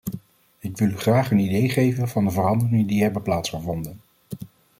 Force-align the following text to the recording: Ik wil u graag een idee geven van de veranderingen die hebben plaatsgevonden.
Ik 0.59 0.77
wil 0.77 0.87
u 0.89 0.97
graag 0.97 1.31
een 1.31 1.39
idee 1.39 1.69
geven 1.69 2.07
van 2.09 2.25
de 2.25 2.31
veranderingen 2.31 2.87
die 2.87 3.01
hebben 3.03 3.21
plaatsgevonden. 3.21 4.01